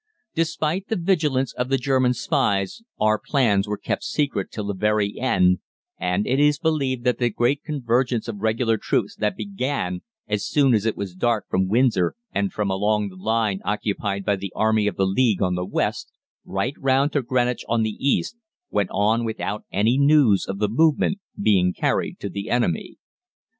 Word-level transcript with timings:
"Despite 0.33 0.87
the 0.87 0.95
vigilance 0.95 1.53
of 1.53 1.69
the 1.69 1.77
German 1.77 2.15
spies 2.15 2.81
our 2.99 3.19
plans 3.23 3.67
were 3.67 3.77
kept 3.77 4.03
secret 4.03 4.49
till 4.49 4.65
the 4.65 4.73
very 4.73 5.19
end, 5.19 5.59
and 5.99 6.25
it 6.25 6.39
is 6.39 6.57
believed 6.57 7.03
that 7.03 7.19
the 7.19 7.29
great 7.29 7.61
convergence 7.63 8.27
of 8.27 8.39
Regular 8.39 8.77
troops 8.77 9.15
that 9.17 9.37
began 9.37 10.01
as 10.27 10.43
soon 10.43 10.73
as 10.73 10.87
it 10.87 10.97
was 10.97 11.13
dark 11.13 11.45
from 11.51 11.67
Windsor 11.67 12.15
and 12.31 12.51
from 12.51 12.71
along 12.71 13.09
the 13.09 13.15
line 13.15 13.61
occupied 13.63 14.25
by 14.25 14.35
the 14.35 14.51
Army 14.55 14.87
of 14.87 14.95
the 14.95 15.05
League 15.05 15.39
on 15.43 15.53
the 15.53 15.65
west, 15.67 16.11
right 16.43 16.73
round 16.79 17.11
to 17.13 17.21
Greenwich 17.21 17.63
on 17.69 17.83
the 17.83 17.93
east, 18.03 18.35
went 18.71 18.89
on 18.91 19.23
without 19.23 19.65
any 19.71 19.99
news 19.99 20.47
of 20.47 20.57
the 20.57 20.67
movement 20.67 21.19
being 21.39 21.73
carried 21.75 22.19
to 22.21 22.27
the 22.27 22.49
enemy. 22.49 22.97